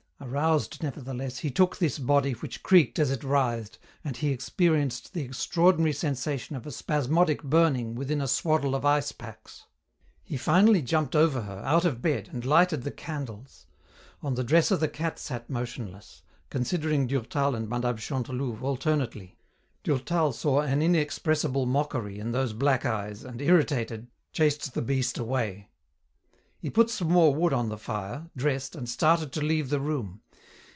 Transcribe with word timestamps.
aroused 0.23 0.83
nevertheless, 0.83 1.39
he 1.39 1.49
took 1.49 1.75
this 1.77 1.97
body 1.97 2.33
which 2.33 2.61
creaked 2.61 2.99
as 2.99 3.09
it 3.09 3.23
writhed, 3.23 3.79
and 4.03 4.17
he 4.17 4.29
experienced 4.29 5.13
the 5.13 5.23
extraordinary 5.23 5.91
sensation 5.91 6.55
of 6.55 6.67
a 6.67 6.71
spasmodic 6.71 7.41
burning 7.41 7.95
within 7.95 8.21
a 8.21 8.27
swaddle 8.27 8.75
of 8.75 8.85
ice 8.85 9.11
packs. 9.11 9.65
He 10.23 10.37
finally 10.37 10.83
jumped 10.83 11.15
over 11.15 11.41
her, 11.41 11.57
out 11.65 11.85
of 11.85 12.03
bed, 12.03 12.29
and 12.31 12.45
lighted 12.45 12.83
the 12.83 12.91
candles. 12.91 13.65
On 14.21 14.35
the 14.35 14.43
dresser 14.43 14.77
the 14.77 14.87
cat 14.87 15.17
sat 15.17 15.49
motionless, 15.49 16.21
considering 16.51 17.07
Durtal 17.07 17.55
and 17.55 17.67
Mme. 17.67 17.97
Chantelouve 17.97 18.63
alternately. 18.63 19.39
Durtal 19.83 20.33
saw 20.33 20.61
an 20.61 20.83
inexpressible 20.83 21.65
mockery 21.65 22.19
in 22.19 22.31
those 22.31 22.53
black 22.53 22.85
eyes 22.85 23.23
and, 23.25 23.41
irritated, 23.41 24.07
chased 24.31 24.75
the 24.75 24.83
beast 24.83 25.17
away. 25.17 25.69
He 26.63 26.69
put 26.69 26.91
some 26.91 27.07
more 27.09 27.33
wood 27.33 27.53
on 27.53 27.69
the 27.69 27.77
fire, 27.79 28.29
dressed, 28.37 28.75
and 28.75 28.87
started 28.87 29.31
to 29.31 29.41
leave 29.41 29.71
the 29.71 29.79
room. 29.79 30.21